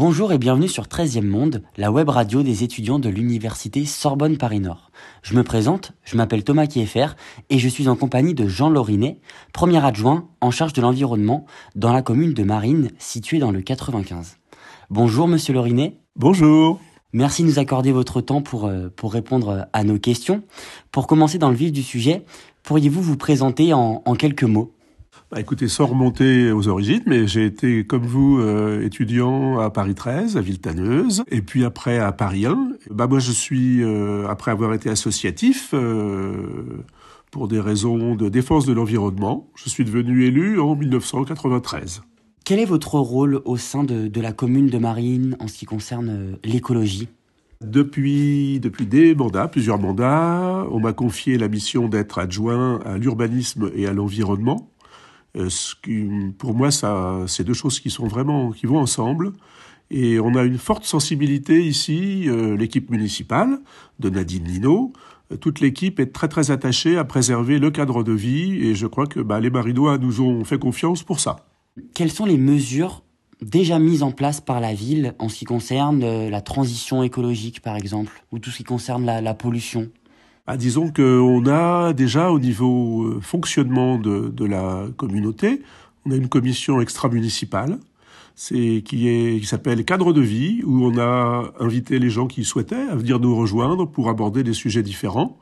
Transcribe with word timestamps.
Bonjour 0.00 0.32
et 0.32 0.38
bienvenue 0.38 0.68
sur 0.68 0.84
13e 0.84 1.26
Monde, 1.26 1.64
la 1.76 1.90
web 1.90 2.08
radio 2.08 2.44
des 2.44 2.62
étudiants 2.62 3.00
de 3.00 3.08
l'université 3.08 3.84
Sorbonne 3.84 4.38
Paris-Nord. 4.38 4.92
Je 5.22 5.34
me 5.34 5.42
présente, 5.42 5.90
je 6.04 6.16
m'appelle 6.16 6.44
Thomas 6.44 6.68
Kieffer 6.68 7.16
et 7.50 7.58
je 7.58 7.68
suis 7.68 7.88
en 7.88 7.96
compagnie 7.96 8.32
de 8.32 8.46
Jean 8.46 8.70
Laurinet, 8.70 9.18
premier 9.52 9.84
adjoint 9.84 10.28
en 10.40 10.52
charge 10.52 10.72
de 10.72 10.80
l'environnement 10.80 11.46
dans 11.74 11.92
la 11.92 12.02
commune 12.02 12.32
de 12.32 12.44
Marine 12.44 12.92
située 13.00 13.40
dans 13.40 13.50
le 13.50 13.60
95. 13.60 14.36
Bonjour 14.88 15.26
monsieur 15.26 15.52
Laurinet. 15.52 15.98
Bonjour. 16.14 16.78
Merci 17.12 17.42
de 17.42 17.48
nous 17.48 17.58
accorder 17.58 17.90
votre 17.90 18.20
temps 18.20 18.40
pour, 18.40 18.66
euh, 18.66 18.90
pour 18.94 19.12
répondre 19.12 19.66
à 19.72 19.82
nos 19.82 19.98
questions. 19.98 20.44
Pour 20.92 21.08
commencer 21.08 21.38
dans 21.38 21.50
le 21.50 21.56
vif 21.56 21.72
du 21.72 21.82
sujet, 21.82 22.24
pourriez-vous 22.62 23.02
vous 23.02 23.16
présenter 23.16 23.72
en, 23.72 24.02
en 24.04 24.14
quelques 24.14 24.44
mots? 24.44 24.77
Bah, 25.30 25.40
écoutez, 25.40 25.68
sans 25.68 25.84
remonter 25.84 26.52
aux 26.52 26.68
origines, 26.68 27.02
mais 27.06 27.26
j'ai 27.26 27.44
été, 27.44 27.84
comme 27.84 28.06
vous, 28.06 28.38
euh, 28.38 28.82
étudiant 28.82 29.58
à 29.58 29.68
Paris 29.68 29.94
13, 29.94 30.38
à 30.38 30.40
Villetaneuse, 30.40 31.22
et 31.30 31.42
puis 31.42 31.66
après 31.66 31.98
à 31.98 32.12
Paris 32.12 32.46
1. 32.46 32.72
Bah, 32.90 33.06
moi, 33.06 33.18
je 33.18 33.32
suis, 33.32 33.82
euh, 33.82 34.26
après 34.28 34.52
avoir 34.52 34.72
été 34.72 34.88
associatif, 34.88 35.70
euh, 35.74 36.82
pour 37.30 37.46
des 37.46 37.60
raisons 37.60 38.14
de 38.14 38.30
défense 38.30 38.64
de 38.64 38.72
l'environnement, 38.72 39.50
je 39.54 39.68
suis 39.68 39.84
devenu 39.84 40.24
élu 40.24 40.60
en 40.60 40.74
1993. 40.74 42.00
Quel 42.46 42.58
est 42.58 42.64
votre 42.64 42.98
rôle 42.98 43.42
au 43.44 43.58
sein 43.58 43.84
de, 43.84 44.08
de 44.08 44.20
la 44.22 44.32
commune 44.32 44.68
de 44.68 44.78
Marine 44.78 45.36
en 45.40 45.48
ce 45.48 45.58
qui 45.58 45.66
concerne 45.66 46.38
l'écologie? 46.42 47.08
Depuis, 47.62 48.60
depuis 48.60 48.86
des 48.86 49.14
mandats, 49.14 49.48
plusieurs 49.48 49.78
mandats, 49.78 50.64
on 50.70 50.80
m'a 50.80 50.94
confié 50.94 51.36
la 51.36 51.48
mission 51.48 51.88
d'être 51.88 52.18
adjoint 52.18 52.80
à 52.86 52.96
l'urbanisme 52.96 53.70
et 53.74 53.86
à 53.86 53.92
l'environnement. 53.92 54.70
Euh, 55.36 55.48
pour 56.38 56.54
moi, 56.54 56.70
c'est 56.70 57.44
deux 57.44 57.54
choses 57.54 57.80
qui 57.80 57.90
sont 57.90 58.06
vraiment, 58.06 58.50
qui 58.52 58.66
vont 58.66 58.78
ensemble. 58.78 59.32
Et 59.90 60.20
on 60.20 60.34
a 60.34 60.42
une 60.42 60.58
forte 60.58 60.84
sensibilité 60.84 61.64
ici, 61.64 62.24
euh, 62.26 62.56
l'équipe 62.56 62.90
municipale 62.90 63.58
de 63.98 64.10
Nadine 64.10 64.44
Lino. 64.44 64.92
Euh, 65.32 65.36
toute 65.36 65.60
l'équipe 65.60 65.98
est 65.98 66.12
très 66.12 66.28
très 66.28 66.50
attachée 66.50 66.98
à 66.98 67.04
préserver 67.04 67.58
le 67.58 67.70
cadre 67.70 68.02
de 68.02 68.12
vie 68.12 68.66
et 68.66 68.74
je 68.74 68.86
crois 68.86 69.06
que 69.06 69.20
bah, 69.20 69.40
les 69.40 69.50
Marinois 69.50 69.96
nous 69.96 70.20
ont 70.20 70.44
fait 70.44 70.58
confiance 70.58 71.02
pour 71.02 71.20
ça. 71.20 71.46
Quelles 71.94 72.12
sont 72.12 72.26
les 72.26 72.36
mesures 72.36 73.02
déjà 73.40 73.78
mises 73.78 74.02
en 74.02 74.10
place 74.10 74.42
par 74.42 74.60
la 74.60 74.74
ville 74.74 75.14
en 75.18 75.30
ce 75.30 75.36
qui 75.36 75.44
concerne 75.46 76.28
la 76.28 76.40
transition 76.42 77.02
écologique 77.02 77.60
par 77.62 77.76
exemple 77.76 78.24
ou 78.32 78.40
tout 78.40 78.50
ce 78.50 78.58
qui 78.58 78.64
concerne 78.64 79.06
la 79.06 79.34
pollution? 79.34 79.88
Ah, 80.50 80.56
disons 80.56 80.90
qu'on 80.90 81.46
a 81.46 81.92
déjà 81.92 82.30
au 82.30 82.38
niveau 82.38 83.04
euh, 83.04 83.20
fonctionnement 83.20 83.98
de, 83.98 84.30
de 84.30 84.44
la 84.46 84.86
communauté, 84.96 85.60
on 86.06 86.10
a 86.10 86.16
une 86.16 86.28
commission 86.28 86.80
extra-municipale 86.80 87.78
qui 88.34 89.42
s'appelle 89.44 89.84
Cadre 89.84 90.14
de 90.14 90.22
vie 90.22 90.62
où 90.64 90.86
on 90.86 90.96
a 90.96 91.52
invité 91.60 91.98
les 91.98 92.08
gens 92.08 92.28
qui 92.28 92.44
souhaitaient 92.44 92.86
à 92.90 92.96
venir 92.96 93.20
nous 93.20 93.36
rejoindre 93.36 93.84
pour 93.84 94.08
aborder 94.08 94.42
des 94.42 94.54
sujets 94.54 94.82
différents. 94.82 95.36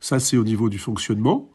Ça 0.00 0.20
c'est 0.20 0.38
au 0.38 0.44
niveau 0.44 0.70
du 0.70 0.78
fonctionnement 0.78 1.50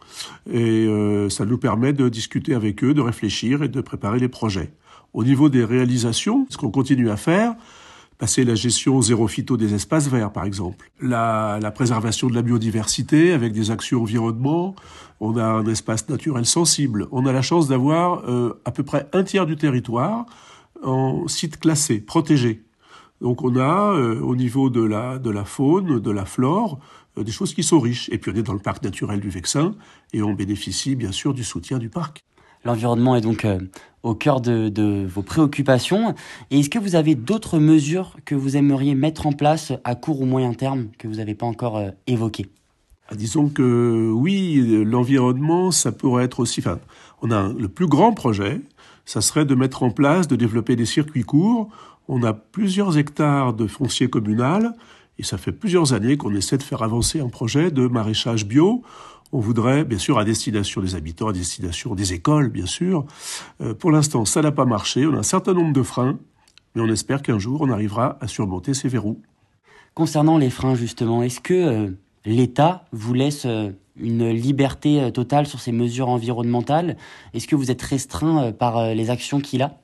et 0.52 0.86
euh, 0.86 1.28
ça 1.30 1.46
nous 1.46 1.58
permet 1.58 1.94
de 1.94 2.08
discuter 2.08 2.54
avec 2.54 2.84
eux, 2.84 2.94
de 2.94 3.02
réfléchir 3.02 3.64
et 3.64 3.68
de 3.68 3.82
préparer 3.82 4.20
les 4.20 4.28
projets. 4.28 4.74
Au 5.14 5.24
niveau 5.24 5.50
des 5.50 5.66
réalisations, 5.66 6.46
ce 6.50 6.58
qu'on 6.58 6.72
continue 6.72 7.10
à 7.10 7.18
faire, 7.18 7.56
passer 8.22 8.44
la 8.44 8.54
gestion 8.54 9.02
zéro 9.02 9.28
phyto 9.28 9.58
des 9.58 9.74
espaces 9.74 10.08
verts, 10.08 10.32
par 10.32 10.46
exemple. 10.46 10.92
La, 11.02 11.60
préservation 11.74 12.28
de 12.28 12.36
la 12.36 12.44
biodiversité 12.44 13.34
avec 13.34 13.52
des 13.52 13.72
actions 13.72 14.04
environnement. 14.04 14.76
On 15.20 15.38
a 15.38 15.44
un 15.44 15.66
espace 15.66 16.08
naturel 16.08 16.46
sensible. 16.46 17.08
On 17.12 17.26
a 17.26 17.32
la 17.32 17.42
chance 17.42 17.68
d'avoir 17.68 18.30
euh, 18.30 18.62
à 18.64 18.70
peu 18.70 18.84
près 18.84 19.10
un 19.14 19.24
tiers 19.24 19.48
du 19.48 19.56
territoire 19.56 20.28
en 20.84 21.28
site 21.28 21.60
classé, 21.60 22.00
protégé. 22.00 22.64
Donc 23.22 23.44
on 23.44 23.56
a 23.56 23.96
euh, 23.96 24.22
au 24.22 24.36
niveau 24.36 24.70
de 24.70 24.84
la, 24.84 25.18
de 25.18 25.32
la 25.32 25.44
faune, 25.44 26.00
de 26.00 26.12
la 26.12 26.26
flore, 26.26 26.80
euh, 27.18 27.24
des 27.24 27.32
choses 27.32 27.56
qui 27.56 27.64
sont 27.64 27.80
riches. 27.80 28.08
Et 28.12 28.20
puis 28.20 28.32
on 28.32 28.36
est 28.36 28.44
dans 28.44 28.54
le 28.54 28.60
parc 28.60 28.84
naturel 28.84 29.20
du 29.20 29.30
Vexin 29.30 29.74
et 30.14 30.22
on 30.22 30.34
bénéficie 30.34 30.96
bien 30.96 31.12
sûr 31.12 31.34
du 31.34 31.44
soutien 31.44 31.80
du 31.80 31.90
parc. 31.90 32.24
L'environnement 32.64 33.16
est 33.16 33.22
donc 33.22 33.46
euh, 33.46 33.60
au 34.04 34.14
cœur 34.14 34.42
de, 34.42 35.06
vos 35.08 35.24
préoccupations. 35.24 36.14
Et 36.50 36.60
est-ce 36.60 36.70
que 36.70 36.80
vous 36.80 36.96
avez 36.96 37.16
d'autres 37.16 37.60
mesures 37.60 38.16
que 38.26 38.36
vous 38.36 38.58
aimeriez 38.58 38.96
mettre 38.96 39.28
en 39.28 39.32
place 39.32 39.74
à 39.84 39.96
court 39.96 40.22
ou 40.22 40.26
moyen 40.26 40.54
terme 40.54 40.88
que 40.98 41.08
vous 41.08 41.16
n'avez 41.16 41.36
pas 41.36 41.46
encore 41.46 41.78
euh, 41.78 41.90
évoquées? 42.08 42.48
Ah, 43.10 43.16
Disons 43.16 43.50
que 43.50 44.12
oui, 44.12 44.84
l'environnement, 44.86 45.72
ça 45.72 45.92
pourrait 45.92 46.26
être 46.26 46.40
aussi... 46.40 46.60
Enfin, 46.62 46.80
on 47.22 47.32
a 47.32 47.52
le 47.54 47.68
plus 47.68 47.88
grand 47.88 48.14
projet, 48.14 48.62
ça 49.06 49.22
serait 49.22 49.46
de 49.46 49.56
mettre 49.56 49.84
en 49.84 49.92
place, 49.92 50.28
de 50.28 50.36
développer 50.36 50.76
des 50.76 50.86
circuits 50.86 51.24
courts. 51.24 51.70
On 52.08 52.24
a 52.24 52.34
plusieurs 52.34 52.98
hectares 52.98 53.54
de 53.54 53.68
foncier 53.68 54.10
communal 54.10 54.74
et 55.20 55.24
ça 55.24 55.38
fait 55.38 55.52
plusieurs 55.52 55.94
années 55.94 56.18
qu'on 56.18 56.34
essaie 56.34 56.58
de 56.58 56.64
faire 56.64 56.82
avancer 56.82 57.20
un 57.20 57.30
projet 57.30 57.72
de 57.72 57.88
maraîchage 57.88 58.46
bio 58.46 58.84
on 59.32 59.40
voudrait, 59.40 59.84
bien 59.86 59.98
sûr, 59.98 60.20
à 60.20 60.26
destination 60.26 60.82
des 60.82 60.96
habitants, 60.96 61.28
à 61.28 61.34
destination 61.34 61.96
des 61.96 62.14
écoles, 62.14 62.50
bien 62.50 62.66
sûr. 62.66 63.06
Euh, 63.62 63.74
pour 63.74 63.92
l'instant, 63.92 64.26
ça 64.26 64.42
n'a 64.42 64.52
pas 64.52 64.66
marché. 64.66 65.06
On 65.06 65.14
a 65.14 65.20
un 65.20 65.24
certain 65.24 65.54
nombre 65.54 65.74
de 65.74 65.84
freins, 65.84 66.20
mais 66.76 66.82
on 66.82 66.88
espère 66.88 67.22
qu'un 67.22 67.40
jour, 67.40 67.62
on 67.62 67.70
arrivera 67.70 68.18
à 68.22 68.28
surmonter 68.28 68.74
ces 68.74 68.90
verrous. 68.90 69.22
Concernant 69.94 70.38
les 70.38 70.50
freins, 70.50 70.76
justement, 70.76 71.24
est-ce 71.24 71.40
que 71.40 71.54
euh, 71.54 71.90
l'État 72.26 72.86
vous 72.92 73.14
laisse 73.14 73.46
euh, 73.46 73.72
une 73.98 74.30
liberté 74.30 75.12
totale 75.12 75.48
sur 75.48 75.60
ces 75.60 75.72
mesures 75.72 76.10
environnementales? 76.10 76.98
Est-ce 77.34 77.48
que 77.48 77.56
vous 77.56 77.72
êtes 77.72 77.82
restreint 77.82 78.52
par 78.52 78.94
les 78.94 79.10
actions 79.10 79.42
qu'il 79.42 79.62
a? 79.62 79.78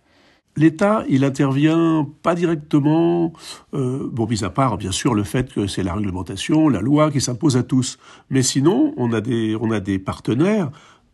L'État, 0.58 1.04
il 1.08 1.24
intervient 1.24 2.10
pas 2.24 2.34
directement, 2.34 3.32
euh, 3.76 4.10
bon, 4.12 4.26
mis 4.26 4.44
à 4.44 4.50
part 4.50 4.80
bien 4.80 4.92
sûr 4.92 5.14
le 5.14 5.24
fait 5.24 5.54
que 5.54 5.68
c'est 5.68 5.84
la 5.84 5.94
réglementation, 5.94 6.68
la 6.68 6.82
loi 6.82 7.12
qui 7.12 7.22
s'impose 7.22 7.58
à 7.58 7.64
tous. 7.64 8.00
Mais 8.32 8.42
sinon, 8.42 8.92
on 8.98 9.14
a 9.14 9.22
des, 9.22 9.56
on 9.56 9.70
a 9.70 9.80
des 9.80 10.00
partenaires. 10.00 10.72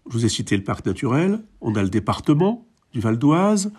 Je 0.08 0.14
vous 0.14 0.26
ai 0.26 0.30
cité 0.30 0.56
le 0.56 0.64
parc 0.64 0.86
naturel, 0.86 1.40
on 1.60 1.76
a 1.76 1.84
le 1.84 1.90
département 1.90 2.66
du 2.94 3.02
Val 3.02 3.18
d'Oise, 3.18 3.74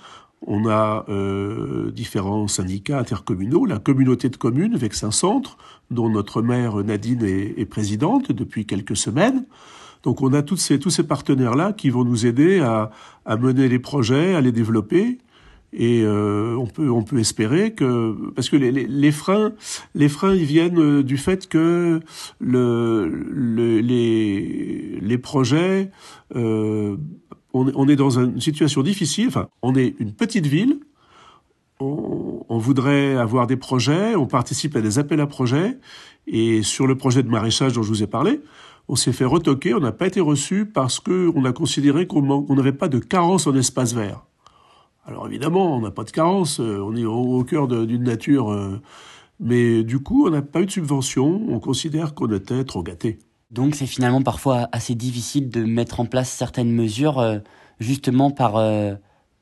on 0.47 0.69
a 0.69 1.06
euh, 1.08 1.91
différents 1.92 2.46
syndicats 2.46 2.98
intercommunaux, 2.98 3.64
la 3.64 3.78
communauté 3.78 4.28
de 4.28 4.36
communes 4.36 4.76
Vexin 4.76 5.10
Centre, 5.10 5.56
dont 5.91 6.10
notre 6.10 6.42
maire 6.42 6.76
Nadine 6.84 7.25
est, 7.25 7.58
est, 7.58 7.64
présidente 7.64 8.32
depuis 8.32 8.66
quelques 8.66 8.98
semaines. 8.98 9.46
Donc 10.02 10.20
on 10.20 10.34
a 10.34 10.42
toutes 10.42 10.58
ces, 10.58 10.78
tous 10.78 10.91
ces 10.91 11.04
partenaires-là 11.04 11.72
qui 11.72 11.88
vont 11.88 12.04
nous 12.04 12.26
aider 12.26 12.60
à, 12.60 12.91
à 13.25 13.38
mener 13.38 13.66
les 13.70 13.78
projets, 13.78 14.34
à 14.34 14.42
les 14.42 14.52
développer. 14.52 15.20
Et 15.77 16.03
euh, 16.05 16.57
on 16.57 17.03
peut 17.03 17.19
espérer 17.19 17.73
que 17.73 18.17
parce 18.37 18.49
que 18.49 18.57
les, 18.57 19.12
freins 19.12 19.53
les 19.97 20.09
freins 20.09 20.33
ils 20.33 20.45
viennent 20.45 20.79
euh, 20.79 21.03
du 21.03 21.17
fait 21.17 21.49
que 21.49 21.99
le, 22.39 23.09
le 23.09 23.81
les 23.81 25.19
projets 25.19 25.91
euh, 26.37 26.97
on, 27.55 27.89
est 27.89 27.97
dans 27.97 28.19
une 28.19 28.41
situation 28.41 28.83
difficile. 28.83 29.29
Enfin, 29.29 29.49
on 29.62 29.75
est 29.75 29.95
une 29.99 30.12
petite 30.12 30.47
ville. 30.47 30.81
On, 31.81 32.45
on, 32.49 32.59
voudrait 32.59 33.15
avoir 33.17 33.47
des 33.47 33.56
projets. 33.56 34.15
On 34.17 34.27
participe 34.27 34.77
à 34.77 34.81
des 34.81 34.99
appels 34.99 35.21
à 35.21 35.27
projets. 35.27 35.79
Et 36.27 36.62
sur 36.62 36.87
le 36.87 36.97
projet 36.97 37.23
de 37.23 37.29
maraîchage 37.29 37.75
dont 37.75 37.83
je 37.83 37.89
vous 37.89 38.03
ai 38.03 38.06
parlé, 38.06 38.41
on 38.89 38.97
s'est 38.97 39.12
fait 39.12 39.25
retoquer. 39.25 39.75
On 39.75 39.81
n'a 39.81 39.93
pas 39.93 40.06
été 40.06 40.21
reçu 40.21 40.67
parce 40.67 40.99
que 40.99 41.31
on 41.35 41.45
a 41.45 41.53
considéré 41.53 42.06
qu'on 42.06 42.55
n'avait 42.55 42.73
pas 42.73 42.89
de 42.89 42.99
carence 42.99 43.47
en 43.47 43.55
espace 43.55 43.95
vert. 43.95 44.25
Alors 45.06 45.26
évidemment, 45.26 45.76
on 45.76 45.81
n'a 45.81 45.91
pas 45.91 46.04
de 46.04 46.10
carence, 46.10 46.60
euh, 46.60 46.78
on 46.82 46.97
est 46.97 47.04
au, 47.04 47.44
cœur 47.44 47.69
d'une 47.69 48.04
nature, 48.04 48.50
euh, 48.50 48.81
mais 49.38 49.84
du 49.84 49.98
coup, 49.98 50.26
on 50.26 50.31
n'a 50.31 50.41
pas 50.41 50.62
eu 50.62 50.66
de 50.66 50.70
subvention, 50.70 51.42
on 51.48 51.60
considère 51.60 52.15
qu'on 52.15 52.32
était 52.32 52.65
trop 52.65 52.82
gâté. 52.82 53.19
Donc 53.50 53.75
c'est 53.75 53.87
finalement 53.87 54.22
parfois 54.22 54.69
assez 54.72 54.94
difficile 54.94 55.50
de 55.50 55.62
mettre 55.62 56.00
en 56.00 56.06
place 56.06 56.31
certaines 56.31 56.72
mesures, 56.72 57.19
euh, 57.19 57.38
justement 57.81 58.31
par, 58.31 58.54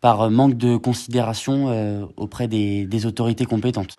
par 0.00 0.30
manque 0.30 0.56
de 0.56 0.76
considération 0.76 2.08
auprès 2.16 2.48
des, 2.48 2.86
des 2.86 3.06
autorités 3.06 3.44
compétentes. 3.44 3.96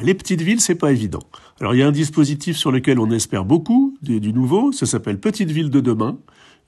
Les 0.00 0.14
petites 0.14 0.40
villes, 0.40 0.60
c'est 0.60 0.74
pas 0.74 0.90
évident. 0.90 1.20
Alors 1.60 1.74
il 1.74 1.78
y 1.78 1.82
a 1.82 1.86
un 1.86 1.92
dispositif 1.92 2.56
sur 2.56 2.72
lequel 2.72 2.98
on 2.98 3.10
espère 3.10 3.44
beaucoup 3.44 3.96
du, 4.02 4.20
du 4.20 4.32
nouveau, 4.32 4.72
ça 4.72 4.86
s'appelle 4.86 5.20
Petite 5.20 5.50
Ville 5.50 5.70
de 5.70 5.80
demain. 5.80 6.18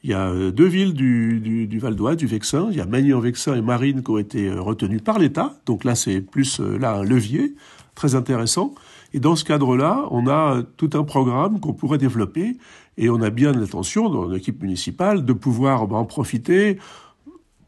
Il 0.06 0.11
y 0.11 0.14
a 0.14 0.29
euh, 0.29 0.53
deux 0.53 0.69
villes 0.69 0.94
du, 0.94 1.79
Val 1.81 1.97
d'Oise, 1.97 2.17
du 2.17 2.29
Vexin. 2.29 2.69
Il 2.70 2.76
y 2.76 2.81
a 2.81 2.87
Magny-en-Vexin 2.87 3.56
et 3.56 3.61
Marine 3.61 4.05
qui 4.05 4.11
ont 4.12 4.19
été 4.19 4.47
euh, 4.47 4.61
retenues 4.61 5.00
par 5.00 5.19
l'État. 5.19 5.55
Donc 5.67 5.82
là, 5.82 5.97
c'est 5.97 6.20
plus 6.20 6.61
euh, 6.61 6.79
là 6.79 6.94
un 6.99 7.03
levier 7.03 7.56
très 7.97 8.14
intéressant. 8.14 8.73
Et 9.14 9.19
dans 9.19 9.35
ce 9.35 9.44
cadre-là, 9.44 10.06
on 10.12 10.29
a 10.29 10.62
tout 10.76 10.91
un 10.93 11.03
programme 11.03 11.58
qu'on 11.58 11.73
pourrait 11.73 11.99
développer 11.99 12.56
et 12.97 13.11
on 13.11 13.20
a 13.20 13.31
bien 13.31 13.50
l'intention, 13.50 14.08
dans 14.08 14.29
l'équipe 14.29 14.62
municipale, 14.62 15.25
de 15.25 15.32
pouvoir 15.32 15.88
bah, 15.88 15.97
en 15.97 16.05
profiter 16.05 16.79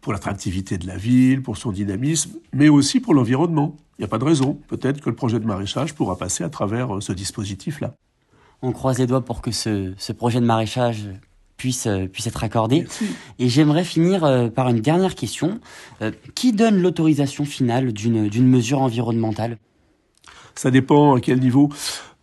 pour 0.01 0.13
l'attractivité 0.13 0.79
de 0.79 0.87
la 0.87 0.97
ville, 0.97 1.43
pour 1.43 1.57
son 1.57 1.73
dynamisme, 1.73 2.39
mais 2.53 2.69
aussi 2.69 3.01
pour 3.01 3.15
l'environnement. 3.15 3.75
Il 3.99 4.03
n'y 4.03 4.05
a 4.05 4.09
pas 4.09 4.19
de 4.19 4.25
raison. 4.25 4.61
Peut-être 4.69 5.01
que 5.01 5.11
le 5.11 5.17
projet 5.17 5.41
de 5.41 5.45
maraîchage 5.45 5.93
pourra 5.93 6.17
passer 6.17 6.45
à 6.45 6.51
travers 6.51 7.03
ce 7.03 7.13
dispositif-là. 7.13 7.95
On 8.63 8.71
croise 8.71 9.01
les 9.01 9.09
doigts 9.09 9.25
pour 9.25 9.43
que 9.43 9.51
ce 9.51 10.13
projet 10.13 10.41
de 10.41 10.47
maraîchage 10.47 11.09
puisse, 11.59 11.87
puisse 12.11 12.27
être 12.27 12.43
accordée. 12.43 12.87
Et 13.39 13.51
j'aimerais 13.51 13.85
finir 13.85 14.51
par 14.55 14.71
une 14.71 14.81
dernière 14.81 15.15
question. 15.15 15.61
qui 16.35 16.53
donne 16.53 16.81
l'autorisation 16.81 17.45
finale 17.45 17.93
d'une 17.93 18.49
mesure 18.49 18.81
environnementale? 18.81 19.59
Ça 20.55 20.71
dépend 20.71 21.15
à 21.15 21.21
quel 21.21 21.41
niveau. 21.41 21.69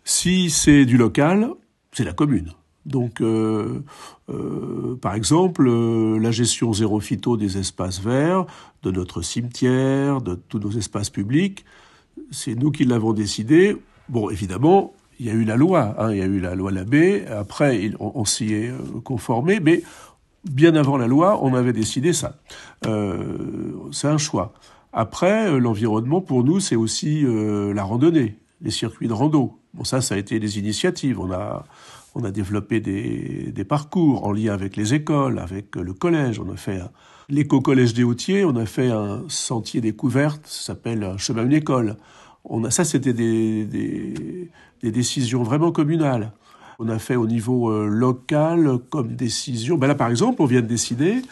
Si 0.04 0.50
c'est 0.50 0.84
du 0.84 0.96
local, 0.96 1.50
c'est 1.92 2.04
la 2.04 2.12
commune. 2.12 2.52
Donc, 2.86 3.20
euh, 3.20 3.82
euh, 4.28 4.96
par 5.00 5.14
exemple, 5.14 5.66
euh, 5.66 6.18
la 6.18 6.30
gestion 6.30 6.72
zéro 6.72 7.00
phyto 7.00 7.36
des 7.36 7.58
espaces 7.58 8.00
verts, 8.00 8.46
de 8.84 8.92
notre 8.92 9.22
cimetière, 9.22 10.20
de 10.20 10.36
tous 10.36 10.60
nos 10.60 10.70
espaces 10.70 11.10
publics, 11.10 11.64
c'est 12.30 12.54
nous 12.54 12.70
qui 12.70 12.84
l'avons 12.84 13.12
décidé. 13.12 13.76
Bon, 14.08 14.30
évidemment, 14.30 14.94
il 15.18 15.26
y 15.26 15.30
a 15.30 15.32
eu 15.32 15.44
la 15.44 15.56
loi, 15.56 15.94
hein, 15.98 16.12
il 16.12 16.18
y 16.18 16.22
a 16.22 16.26
eu 16.26 16.40
la 16.40 16.54
loi 16.54 16.70
Labbé, 16.70 17.26
après 17.26 17.90
on, 18.00 18.24
s'y 18.24 18.52
est 18.52 18.72
conformé, 19.04 19.60
mais 19.60 19.82
bien 20.44 20.74
avant 20.74 20.96
la 20.96 21.06
loi, 21.06 21.38
on 21.42 21.54
avait 21.54 21.72
décidé 21.72 22.12
ça. 22.12 22.38
c'est 22.82 24.08
un 24.08 24.18
choix. 24.18 24.52
Après, 24.92 25.58
l'environnement, 25.58 26.20
pour 26.20 26.44
nous, 26.44 26.60
c'est 26.60 26.76
aussi 26.76 27.24
la 27.26 27.82
randonnée, 27.82 28.38
les 28.60 28.70
circuits 28.70 29.08
de 29.08 29.12
rando. 29.12 29.58
Bon, 29.74 29.84
ça, 29.84 30.00
ça 30.00 30.14
a 30.14 30.18
été 30.18 30.38
des 30.38 30.58
initiatives. 30.58 31.20
On 31.20 31.30
a, 31.32 31.66
on 32.14 32.24
a 32.24 32.30
développé 32.30 32.80
des, 32.80 33.52
des, 33.52 33.64
parcours 33.64 34.26
en 34.26 34.32
lien 34.32 34.54
avec 34.54 34.76
les 34.76 34.94
écoles, 34.94 35.38
avec 35.38 35.76
le 35.76 35.92
collège. 35.92 36.40
On 36.40 36.50
a 36.50 36.56
fait 36.56 36.80
l'éco-collège 37.28 37.94
des 37.94 38.04
Hautiers, 38.04 38.44
on 38.44 38.56
a 38.56 38.66
fait 38.66 38.90
un 38.90 39.24
sentier 39.28 39.80
découverte, 39.80 40.46
ça 40.46 40.66
s'appelle 40.66 41.02
un 41.04 41.18
chemin 41.18 41.44
une 41.44 41.52
école. 41.52 41.96
On 42.48 42.64
a, 42.64 42.70
ça, 42.70 42.84
c'était 42.84 43.12
des, 43.12 44.48
décisions 44.82 45.42
vraiment 45.42 45.72
communales. 45.72 46.32
On 46.78 46.88
a 46.88 46.98
fait 46.98 47.16
au 47.16 47.26
niveau 47.26 47.70
euh, 47.70 47.86
local 47.86 48.78
comme 48.90 49.16
décision. 49.16 49.76
Ben 49.76 49.88
là, 49.88 49.94
par 49.94 50.08
exemple, 50.08 50.40
on 50.42 50.46
vient 50.46 50.60
de 50.60 50.66
décider 50.66 51.22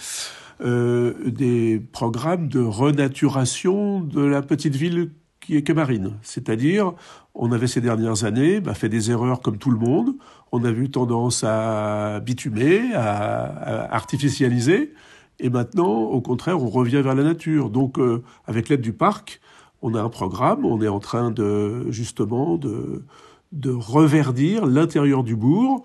euh, 0.60 1.14
des 1.26 1.80
programmes 1.92 2.48
de 2.48 2.60
renaturation 2.60 4.00
de 4.00 4.22
la 4.22 4.42
petite 4.42 4.74
ville 4.74 5.10
qui 5.40 5.56
est 5.56 5.62
Camarine. 5.62 6.12
C'est-à-dire, 6.22 6.94
on 7.34 7.52
avait 7.52 7.66
ces 7.66 7.80
dernières 7.80 8.24
années 8.24 8.60
bah, 8.60 8.74
fait 8.74 8.88
des 8.88 9.10
erreurs 9.10 9.40
comme 9.40 9.58
tout 9.58 9.70
le 9.70 9.78
monde. 9.78 10.14
On 10.52 10.64
a 10.64 10.70
eu 10.70 10.90
tendance 10.90 11.44
à 11.44 12.20
bitumer, 12.20 12.92
à, 12.94 13.94
artificialiser. 13.94 14.94
Et 15.40 15.50
maintenant, 15.50 15.92
au 15.92 16.20
contraire, 16.20 16.62
on 16.62 16.68
revient 16.68 17.02
vers 17.02 17.14
la 17.14 17.24
nature. 17.24 17.70
Donc, 17.70 17.98
euh, 17.98 18.22
avec 18.46 18.68
l'aide 18.68 18.80
du 18.80 18.92
parc, 18.92 19.40
on 19.84 19.94
a 19.94 20.00
un 20.00 20.08
programme. 20.08 20.64
On 20.64 20.80
est 20.80 20.88
en 20.88 20.98
train 20.98 21.30
de, 21.30 21.90
justement, 21.90 22.56
de, 22.56 23.04
de 23.52 23.70
reverdir 23.70 24.64
l'intérieur 24.64 25.22
du 25.22 25.36
bourg 25.36 25.82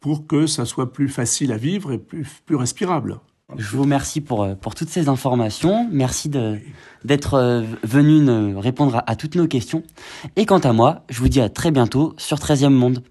pour 0.00 0.26
que 0.26 0.46
ça 0.46 0.64
soit 0.64 0.90
plus 0.92 1.08
facile 1.08 1.52
à 1.52 1.58
vivre 1.58 1.92
et 1.92 1.98
plus, 1.98 2.26
plus 2.46 2.56
respirable. 2.56 3.20
Je 3.58 3.76
vous 3.76 3.82
remercie 3.82 4.22
pour, 4.22 4.42
euh, 4.42 4.54
pour 4.54 4.74
toutes 4.74 4.88
ces 4.88 5.10
informations. 5.10 5.86
Merci 5.92 6.30
d'être 6.30 7.34
euh, 7.34 7.62
venu 7.84 8.56
répondre 8.56 8.96
à, 8.96 9.10
à 9.10 9.16
toutes 9.16 9.34
nos 9.34 9.46
questions. 9.46 9.82
Et 10.36 10.46
quant 10.46 10.60
à 10.60 10.72
moi, 10.72 11.04
je 11.10 11.20
vous 11.20 11.28
dis 11.28 11.40
à 11.42 11.50
très 11.50 11.70
bientôt 11.70 12.14
sur 12.16 12.38
13e 12.38 12.70
Monde. 12.70 13.02